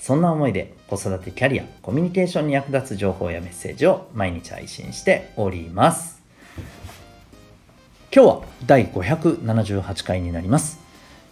[0.00, 6.22] そんな思いで子育てキャリア、コミュニケーションに役立つ情報やメッセージを毎日配信しております。
[8.14, 10.78] 今日は第578回になります。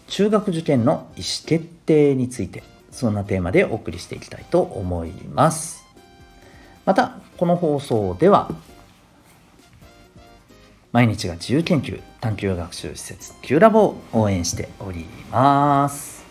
[0.09, 5.85] 中学受験の意思決定について、そんなテーマでお送りしていきたいと思います。
[6.85, 8.51] また、この放送では、
[10.93, 16.25] 毎日が自由研究探究学習施設 Q ラボを応援しております。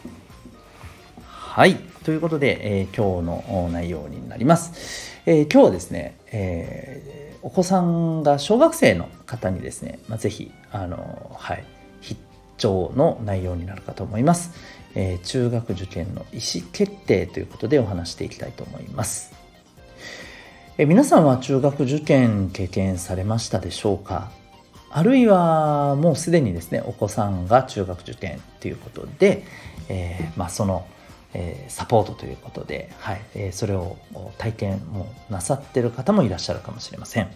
[1.27, 1.94] はい。
[2.05, 5.11] ということで、えー、今日の内容になります。
[5.25, 11.63] えー、今日はですね、えー、お子さんが小学生の方にですね、まあ、ぜひ、あの、はい、
[12.01, 12.21] 必
[12.57, 14.51] 聴の内容になるかと思います。
[14.93, 19.33] え中学受験の意思決定ということでお話していきたいと思います。
[20.77, 24.31] え皆さんは中学受験経験されましたでしょうか？
[24.91, 29.43] あるいはもうすでにですねお子さんが中学受験ということで、
[29.89, 30.85] えー、まあ、その
[31.37, 33.97] えー、サポートということで、はいえー、それを
[34.37, 37.29] 体験もなさってる方もいらっしゃるかもしれません。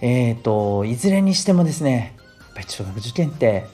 [0.00, 3.66] えっ、ー、と、いずれにしてもですね、やっぱり中学受験って、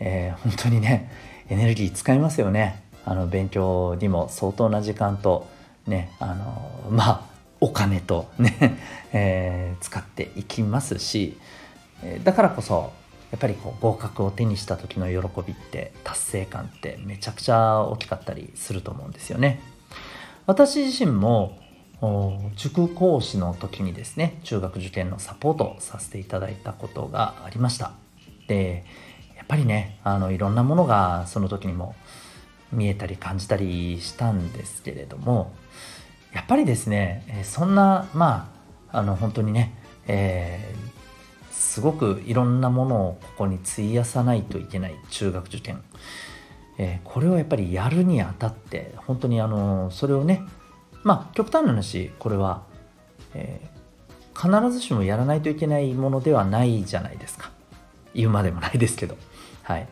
[0.00, 1.12] えー、本当にね、
[1.50, 2.82] エネルギー使いますよね。
[3.04, 5.46] あの、勉強にも相当な時間と、
[5.86, 7.20] ね、あの、まあ、
[7.60, 8.78] お金とね、
[9.12, 11.38] えー、使っていきますし、
[12.24, 12.92] だからこそ、
[13.30, 19.60] やっぱりこう合格を手にした時の喜びって達成感ってめちゃくちゃ大きかったりすると思うんですよね。
[20.46, 21.58] 私自身も
[22.56, 27.92] 塾講師の時にですね中学受験のサポートをさせていただいたことがありました
[28.46, 28.84] で
[29.36, 31.94] やっぱりねあのいろんなものがその時にも
[32.72, 35.54] 見えたり感じたりしたんですけれども
[36.34, 38.52] やっぱりですねそんなま
[38.92, 39.74] ああの本当にね、
[40.06, 40.72] え
[41.54, 45.82] すごくいろんなものをここに費やさないといけない中学受験、
[46.78, 50.42] えー、これをやっぱりやるにあたって本当にあのそれをね
[51.02, 52.64] まあ極端な話これは、
[53.34, 57.50] えー、必ずしもやらないといけないものではないじゃないですか。
[58.14, 59.16] 言うまでもないですけど。
[59.62, 59.88] はい、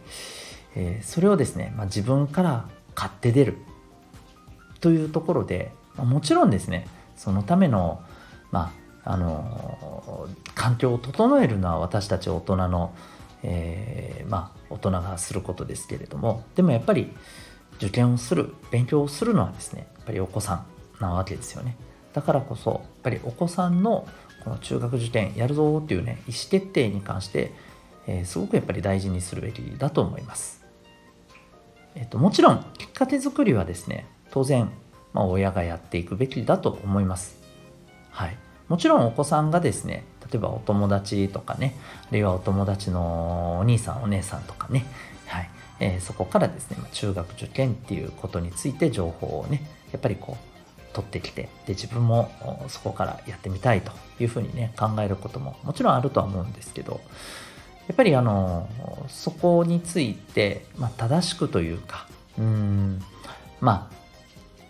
[0.77, 3.56] えー、それをですね、まあ、自分から買って出る。
[4.83, 6.87] というところで、まあ、もちろんですね
[7.17, 8.03] そのための
[8.50, 12.95] まああの環境を整えるのは私たち大人の、
[13.43, 17.12] えー、まあ大人がすることですけれどもでもやっぱり
[17.77, 20.67] 受験をする勉強をするのはですねやっぱりお子さん
[21.01, 21.77] なわけですよね
[22.12, 24.07] だからこそやっぱりお子さんの
[24.45, 27.53] この中学受験やるぞっていうね意思決定に関して、
[28.07, 30.62] えー、すごくやっぱり大事にするべきだと思います。
[31.95, 34.71] えっと、もちろんきっかけ作りはですね当然、
[35.12, 37.37] まあ、親がやっていくべきだと思います。
[38.11, 38.37] はい、
[38.72, 40.03] もちろんお子さんがですね
[40.33, 41.75] 例えばお友達とかね
[42.09, 44.87] あるいはお友達のお兄さんお姉さんとかね、
[45.27, 49.62] はいえー、そこからですね中学受験っていうことについて情報をね
[49.93, 52.32] やっぱりこう取ってきてで自分も
[52.69, 57.03] そこからやってみたいというふうにね考えることももちろんあるとは思うんですけど
[57.88, 58.71] やっぱりあの
[59.09, 62.06] そこについて、まあ、正しくというか
[62.38, 63.03] うん
[63.61, 64.02] まあ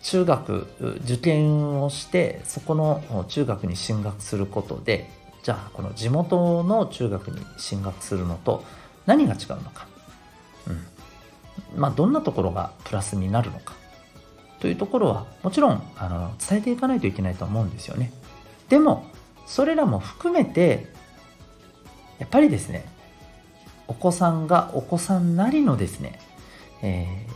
[0.02, 0.66] 中学
[1.04, 5.08] 受験をしてそこの中学に進学することで
[5.42, 8.64] じゃあこの地元の中学に進学するのと
[9.06, 9.86] 何が違うのか、
[10.66, 11.80] うん。
[11.80, 13.74] まあ、どんなところがプラスになるのか
[14.60, 18.12] というところはもちろんあの伝えていかないといけないと思うんですよね。
[18.68, 19.06] でも
[19.46, 20.86] それらも含めて
[22.18, 22.86] やっぱりですね
[23.88, 26.20] お子さんがお子さんなりのですね、
[26.82, 27.26] え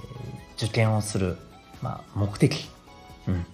[0.56, 1.36] ー、受験をする
[1.82, 2.68] まあ、目的、
[3.28, 3.46] うん、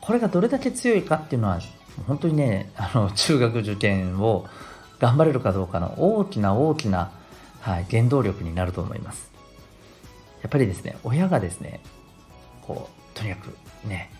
[0.00, 1.60] これがどれだけ強いかっていうのは
[2.06, 4.46] 本当にねあの中学受験を
[4.98, 7.12] 頑張れるかどうかの大きな大きな、
[7.60, 9.30] はい、原動力になると思います。
[10.42, 11.80] やっぱりですね親がですね
[12.62, 14.10] こうとにかくね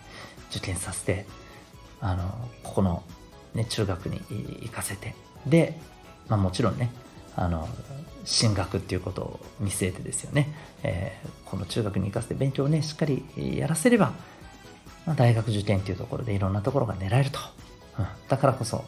[0.51, 1.25] 受験させて
[2.01, 3.03] あのここの、
[3.53, 4.19] ね、中学に
[4.61, 5.15] 行かせて。
[5.45, 5.79] で、
[6.27, 6.91] まあ、もちろんね
[7.39, 7.69] あの
[8.25, 10.53] 進学っていうことを見据えてですよね、
[10.83, 13.23] えー、この中学に行かせて勉強をねしっかり
[13.57, 14.11] やらせれば、
[15.05, 17.39] まあ、大学受験っていうところでいろんなところが狙えると、
[17.97, 18.83] うん、だからこそ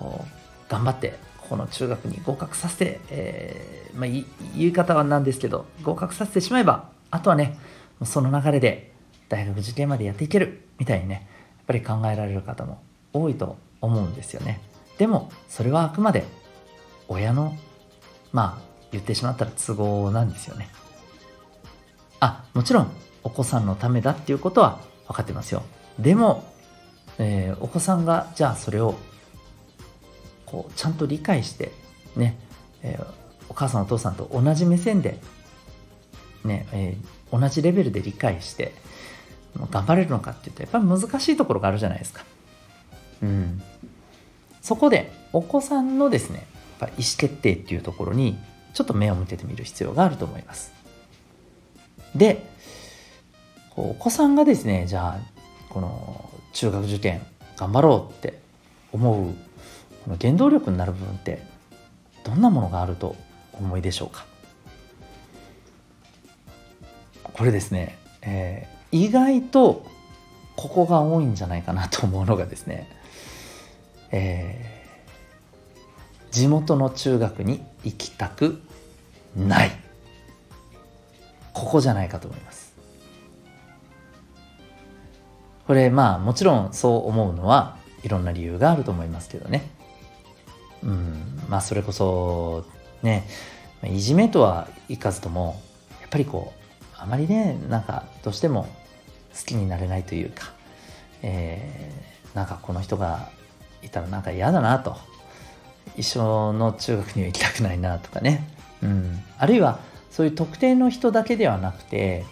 [0.00, 1.14] こう頑張って
[1.48, 7.56] この中学に合格させて、えー、まあ、言い方はなんですけど合格させてしまえばあとはね
[8.04, 8.92] その流れで
[9.28, 14.60] 大学受験までやっていけるみたいにねやっぱり考えられる方も多いと思うんですよね。
[14.98, 16.24] でもそれはあくまで
[17.08, 17.56] 親の
[18.36, 18.62] まあ
[18.92, 20.68] 言ってしまったら都合なんですよね。
[22.20, 22.90] あもちろん
[23.24, 24.78] お子さんのためだっていうことは
[25.08, 25.62] 分かってますよ。
[25.98, 26.44] でも、
[27.18, 28.94] えー、お子さんがじゃあそれを
[30.44, 31.72] こうちゃんと理解して
[32.14, 32.38] ね、
[32.82, 33.06] えー、
[33.48, 35.18] お母さんお父さんと同じ目線で
[36.44, 38.74] ね、えー、同じレベルで理解して
[39.70, 42.22] 頑張れるのかっていうとやっぱり難しいところがあるじゃないですか。
[43.22, 43.62] うん、
[44.60, 46.46] そこでお子さんのですね
[46.80, 48.38] 意思決定っていうところに
[48.74, 50.72] ちょっと目を向けてみる必要があると思います。
[52.14, 52.46] で
[53.76, 55.20] お子さんがですねじゃあ
[55.68, 57.20] この中学受験
[57.56, 58.38] 頑張ろうって
[58.92, 59.34] 思う
[60.04, 61.42] この原動力になる部分って
[62.24, 63.16] どんなものがあると
[63.52, 64.24] 思いでしょうか？
[67.22, 69.84] これですね、えー、意外と
[70.56, 72.88] ここが多いんじゃないかなと思うのがですね、
[74.10, 74.75] えー、
[76.36, 78.60] 地元の中学に行きたく
[79.34, 79.70] ない。
[81.54, 82.76] ここじゃないかと思います。
[85.66, 89.70] これまあもちろんそう思うのはいろんな理由があると思いますけどね。
[90.82, 92.66] うんまあそれこそ
[93.02, 93.26] ね
[93.84, 95.58] いじめとはいかずとも
[96.02, 98.64] やっぱりこうあまりねなんかどうしても
[99.34, 100.52] 好きになれないというか、
[101.22, 103.30] えー、なんかこの人が
[103.80, 105.15] いたらなんか嫌だなと
[105.96, 108.48] 一緒の中学には行きたくないなとかね、
[108.82, 109.80] うん、あるいは
[110.10, 112.24] そういう特定の人だけではなくて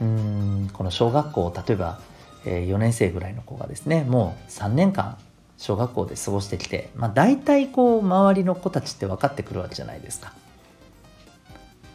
[0.00, 2.00] うんこの小学校例えば、
[2.44, 5.16] え、4年生ぐらいの子がですねもう3年間
[5.58, 10.32] 小学校で過ごしてきて、まあ、大体こう周りの子たちって分かってくるわけじゃないですか。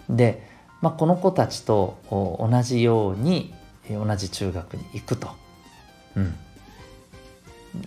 [0.10, 0.48] で
[0.82, 3.54] まあ、この子たちと同じように
[3.90, 5.30] 同じ中学に行くと、
[6.16, 6.36] うん、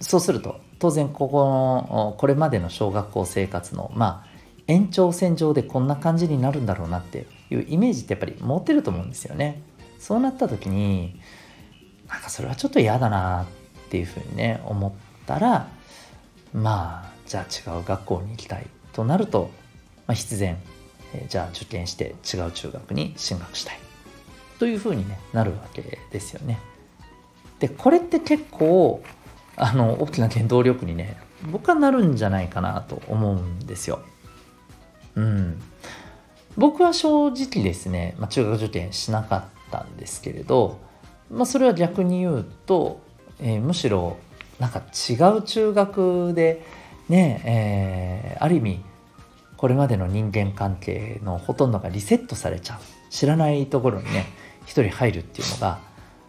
[0.00, 4.30] そうすると当然ここのこれまでの小学校生活のまあ
[4.66, 9.62] 延長線上でこんな感じになるんだろうなっていうイメージってやっぱり持てると思うんですよね。
[9.98, 11.20] そうなった時に
[12.08, 13.46] なんかそれはちょっと嫌だなっ
[13.90, 14.92] ていうふうにね思っ
[15.26, 15.68] たら
[16.52, 19.50] まあじゃあ違う学校に行きたいとなると、
[20.06, 20.56] まあ、必然
[21.12, 23.78] えじゃあ受験して違う中学に進学したい
[24.58, 26.58] というふうに、ね、なるわけですよね。
[27.58, 29.02] でこれって結構
[29.62, 31.18] あの大きな原動力にね
[31.52, 34.00] 僕はなるんじゃないかなと思うんですよ。
[35.16, 35.60] うん、
[36.56, 40.78] 僕は正直ですね、まあ、中学受験しなかったんですけれど、
[41.30, 43.00] まあ、それは逆に言うと、
[43.38, 44.16] えー、むしろ
[44.58, 46.64] なんか違う中学で
[47.08, 48.84] ね、えー、ある意味
[49.58, 52.80] これまでの人間関係のほとんどがリセットされちゃう
[53.10, 54.26] 知らないところにね
[54.64, 55.80] 一人入るっていうのが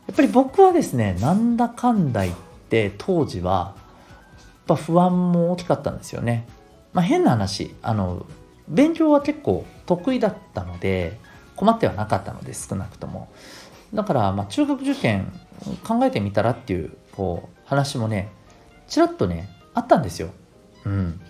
[0.08, 2.51] やっぱり僕はですねなんだかんだ言って
[2.98, 3.82] 当時はや
[4.64, 6.48] っぱ不安も大きかったんですよね。
[6.94, 8.26] まあ、変な話あの
[8.68, 11.20] 勉強は結構得意だったので
[11.56, 13.30] 困ってはなかったので少なくとも
[13.94, 15.32] だからまあ中学受験
[15.84, 18.30] 考えてみたらっていうこう話もね
[18.88, 20.32] ちらっとねあったんですよ。
[20.86, 21.22] うん、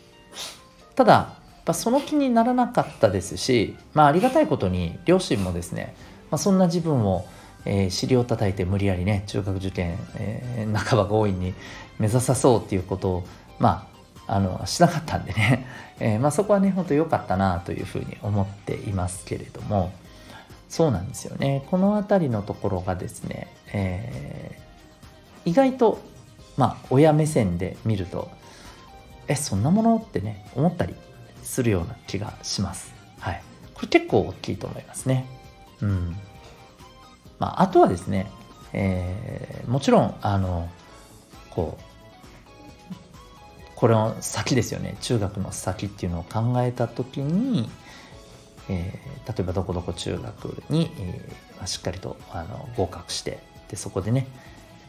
[0.96, 5.96] ただぱその気にならなかったですし、まあ、ありがたいことに両親もですね、
[6.30, 7.26] まあ、そんな自分を、
[7.66, 11.54] えー、尻を叩いて無理やりね中学受験、えー、半ば強引に
[12.00, 13.28] 目指さそうっていうことを
[13.60, 13.88] ま
[14.28, 15.68] ああのしなかったんでね、
[16.00, 19.92] えー、まあ、そこはね本当良かったなというふうに思っていますけれども
[20.70, 26.00] そうなんですよねこの辺りのところがですね、えー、意外と
[26.56, 28.30] まあ親目線で見ると
[29.28, 30.96] えそんなものってね思ったり
[31.44, 32.94] するような気がします。
[33.20, 33.42] はい。
[33.74, 35.26] これ結構大きいと思いますね。
[35.82, 36.18] うん。
[37.42, 38.32] まあ、あとはですね、
[38.72, 40.70] えー、もちろん、あの、
[41.50, 41.84] こう、
[43.76, 44.96] これの先ですよね。
[45.02, 47.68] 中学の先っていうのを考えた時に、
[48.70, 54.28] えー、例えばどこどこ中学に、えー、しっかりとあの合格してでそこでねやっ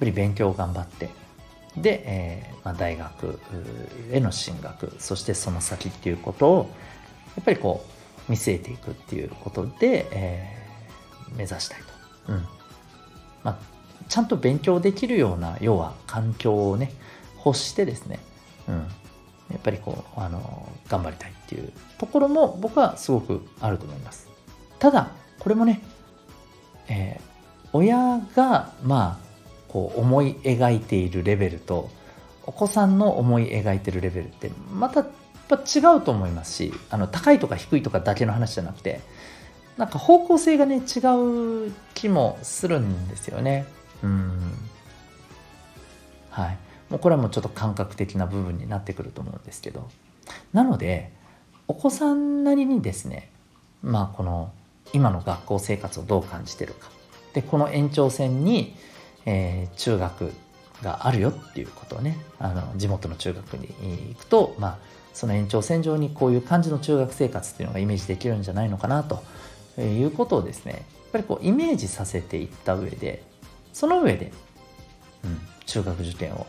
[0.00, 1.08] ぱり勉強を頑張って
[1.78, 3.40] で、えー、まあ、大学
[4.12, 6.70] への進学そしてその先っていうことを
[7.34, 7.82] やっぱりこ
[8.28, 11.91] う見据えていくっていうことで、えー、目指したいと、
[12.28, 12.46] うん。
[13.42, 13.56] まあ、
[14.08, 16.92] ちゃんと勉強できるような要は環境をね
[17.44, 18.20] 欲してですね、
[18.68, 18.82] うん、や
[19.56, 24.28] っぱりこうあの頑張りたいっていうところも僕はすごくあると思います。
[24.78, 25.82] ただこれもね、
[26.88, 29.32] えー、親がまあ
[29.68, 31.90] こう思い描いているレベルと
[32.44, 35.08] お子さんの思い描いてるレベルってまたやっ
[35.48, 39.00] ぱ違うと思いますしあの高いとか低いとかだけの話じゃなくて
[39.76, 41.00] なんか方向性がね違
[41.68, 43.66] う気もするんですよね。
[44.02, 44.52] うん。
[46.30, 46.58] はい、
[46.90, 49.88] もうこれはもうちょっと感覚的な部分になってくると思うんですけど。
[50.52, 51.12] なので
[51.68, 53.30] お子さんなりにですね
[53.82, 54.52] まあこの
[54.92, 56.90] 今の学校生活をどう感じてるか。
[57.32, 58.76] でこの延長線に、
[59.24, 60.32] えー、中学
[60.82, 63.68] があるよっていうことをねあの地元の中学に
[64.12, 64.78] 行くと、まあ、
[65.14, 69.22] その延長線上にこういう感じの中学生活っていうのがイメージできるんじゃないのかなと
[69.80, 73.22] いうことをですねやっぱりこうイメージさせていった上で
[73.72, 74.32] その上で、
[75.24, 76.46] うん、中学受験を、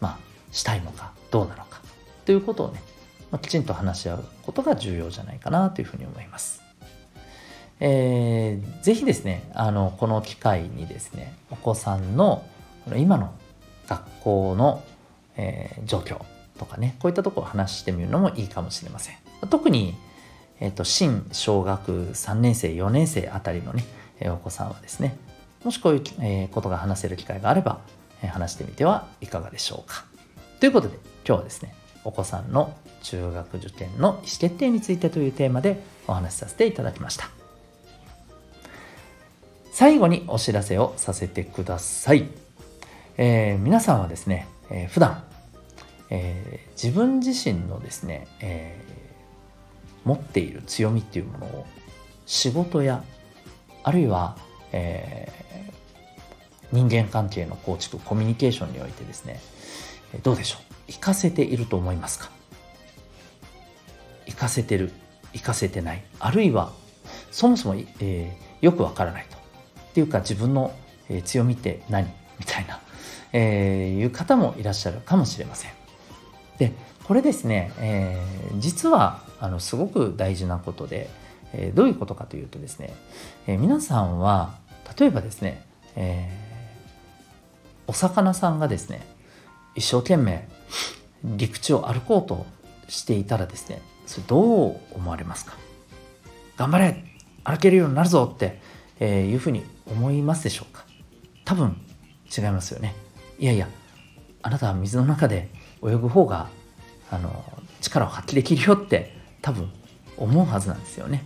[0.00, 0.18] まあ、
[0.52, 1.80] したいのかどうなのか
[2.24, 2.82] ということをね、
[3.30, 6.62] まあ、きちんと話し合うことが重要じゃないかなというふうに思います。
[7.82, 12.44] えー、ぜひですねあのこの機会にですねお子さんの
[12.94, 13.32] 今の
[13.88, 14.84] 学校の、
[15.36, 16.20] えー、状況
[16.58, 19.16] とかねこういったところを話してみるのもいいかもしれません
[19.48, 19.94] 特に、
[20.60, 23.84] えーと、新小学3年生4年生あたりのね、
[24.22, 25.16] お子さんはですね
[25.64, 27.80] もしこういう、ことが話せる機会があれば、
[28.22, 30.04] 話してみてはいかがでしょうか。
[30.60, 30.94] ということで
[31.26, 31.74] 今日はですね
[32.04, 37.30] お子さんの中学受験の意思決定についてというテーマでお話しさせていただきました。
[39.72, 42.28] 最後にお知らせをさせてください、
[43.16, 45.24] えー、皆さんはですね、えー、普段、
[46.10, 48.99] えー、自分自身のですね、えー、
[50.04, 51.66] 持っている強みっていうものを
[52.26, 53.04] 仕事や
[53.82, 54.36] あるいは、
[54.72, 59.40] えー、人間関係の構築コミュニケーションにおいてですね
[60.22, 60.86] どうでしょう？
[60.88, 62.30] 活かせていると思いますか？
[64.26, 64.92] 活かせてる
[65.32, 66.72] 活かせてないあるいは
[67.30, 69.36] そもそも、えー、よくわからないと。
[69.36, 70.72] っていうか自分の
[71.24, 72.06] 強みって何？
[72.38, 72.80] みたいな、
[73.32, 75.72] えー、いう方もいらっしゃるかもしれません。
[76.58, 76.72] で
[77.04, 81.08] これですね、えー、実はあのすごく大事なことで、
[81.52, 82.94] えー、どういうことかというとですね、
[83.46, 84.58] えー、皆さんは
[84.98, 85.64] 例えばですね、
[85.96, 86.28] え
[87.86, 89.06] お魚さんがですね
[89.74, 90.48] 一生懸命
[91.24, 92.46] 陸地を歩こうと
[92.88, 95.56] していたらですねそれどう思われますか？
[96.56, 97.04] 頑張れ
[97.44, 98.60] 歩けるようになるぞって、
[98.98, 100.84] えいうふうに思いますでしょうか？
[101.44, 101.76] 多分
[102.36, 102.94] 違いますよね。
[103.38, 103.68] いやいや
[104.42, 105.48] あなたは水の中で
[105.82, 106.48] 泳ぐ方が
[107.10, 107.44] あの
[107.80, 109.70] 力を発揮できるよって多分
[110.16, 111.24] 思うはずなんですよね、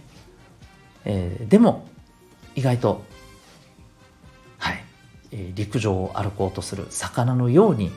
[1.04, 1.87] えー、でも
[2.54, 3.02] 意外と
[4.59, 4.85] はい、
[5.33, 7.90] えー、陸上を歩こうとする魚のように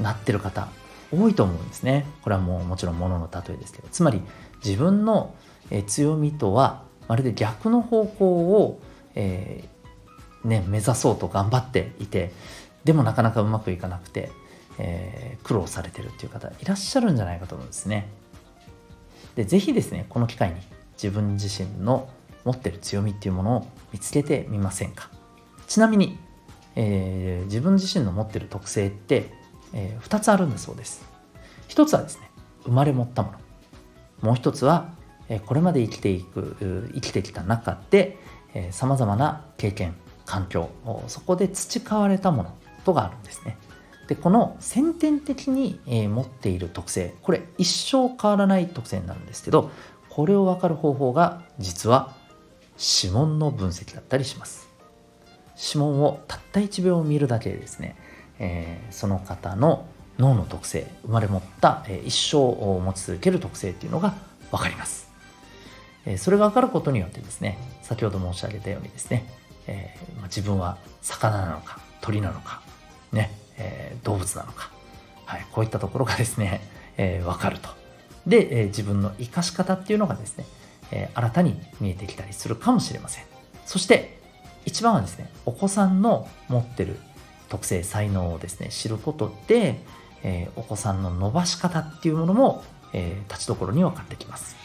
[0.00, 0.68] なってる方
[1.12, 2.06] 多いと思うんですね。
[2.22, 3.86] これはもうもちろんものの例えですけど。
[3.88, 4.20] つまり
[4.64, 5.32] 自分の
[5.86, 8.26] 強みとはまるで逆の方向
[8.58, 8.80] を
[9.14, 12.32] えー、ね、目指そうと頑張っていて
[12.84, 14.30] でもなかなかうまくいかなくて、
[14.78, 18.08] えー、苦労されてるっていう方いらっしゃるんじゃないかと思うんですね。
[19.36, 20.56] で是非ですねこの機会に
[20.94, 22.08] 自分自身の
[22.44, 25.10] 持ってる強みっていうものを見つけてみませんか？
[25.66, 26.18] ちなみに、
[26.76, 29.32] えー、自分自身の持ってる特性って、
[29.72, 31.04] えー、2つあるんだそうです。
[31.68, 32.30] 1つはですね
[32.64, 33.38] 生まれ持ったもの
[34.20, 34.92] もう1つは
[35.28, 38.18] えこれまで生きていく生きてきた中で
[38.70, 39.94] さまざまな経験
[40.26, 40.70] 環境
[41.08, 43.56] そこで培われたものとがあるんですね。
[44.08, 49.70] でこの先天的に、え持っている特性これ一生変わらない特性なんですけど
[50.10, 52.14] これを分かる方法が実は
[53.02, 54.68] 指紋の分析だったりします。
[55.56, 57.96] 指紋をたった1秒見るだけでですね、
[58.38, 59.86] えー、その方の
[60.18, 64.14] 脳の特性生まれ持った、えー、一生を持ち続ける特性っていうのが
[64.50, 65.04] 分かります。
[66.06, 69.26] えそれが分かることによってですね先ほど申し上げたようにですね、
[69.66, 72.60] えー、ま自分は魚なのか鳥なのか、
[73.12, 74.70] ねえー、動物なのか、
[75.26, 77.68] はい、こういったところがですね、 えー、分かると。
[78.26, 80.46] で、えー、自分の生かし方っていうのがですね、
[80.90, 83.24] えー、新たに見えてきたりするかもしれません。
[83.66, 84.18] そして
[84.66, 86.98] 一番はですねお子さんの持ってる
[87.48, 89.80] 特性才能をですね知ることで、
[90.22, 94.56] えー、お子さんの伸ばし方っていうものも、えー、立ちどころに分かってきます。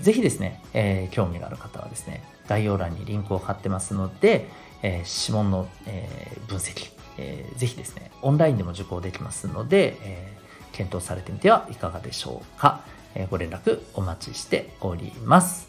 [0.00, 4.48] ぜひですね、えー、興味がある方はですね、概要欄にリンクを貼ってますので、
[4.82, 12.80] えー、指紋の、えー、分析、えー、ぜひですね、オンラインでも受講できますので、えー、検討されてみてはいかがでしょうか。
[13.14, 15.68] えー、ご連絡お待ちしております。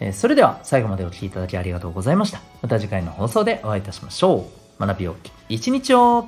[0.00, 2.40] え、それでは最後までお聴きいただきありがとうございました。
[2.62, 4.46] また次回の放送でお会いいたしましょ
[4.78, 4.86] う。
[4.86, 6.26] 学びよき一日を